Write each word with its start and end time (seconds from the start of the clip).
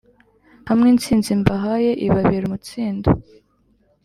hamwe 0.69 0.87
intsinzi 0.93 1.29
mbahaye 1.41 1.91
ibabera 2.05 2.43
umutsindo 2.47 3.09